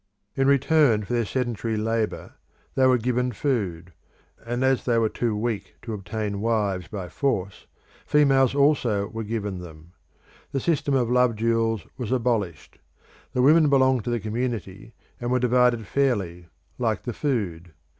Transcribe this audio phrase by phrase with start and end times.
[0.35, 2.33] In return for their sedentary labour,
[2.73, 3.93] they were given food;
[4.43, 7.67] and as they were too weak to obtain wives by force,
[8.07, 9.91] females also were given them;
[10.53, 12.79] the system of love duels was abolished;
[13.33, 16.47] the women belonged to the community, and were divided fairly,
[16.79, 17.71] like the food.